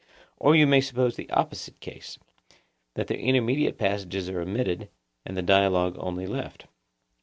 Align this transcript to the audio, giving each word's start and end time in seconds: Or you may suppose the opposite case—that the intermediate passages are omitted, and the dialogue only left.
Or 0.39 0.55
you 0.55 0.65
may 0.65 0.81
suppose 0.81 1.15
the 1.15 1.29
opposite 1.29 1.79
case—that 1.79 3.05
the 3.05 3.19
intermediate 3.19 3.77
passages 3.77 4.31
are 4.31 4.41
omitted, 4.41 4.89
and 5.27 5.37
the 5.37 5.43
dialogue 5.43 5.95
only 5.99 6.25
left. 6.25 6.65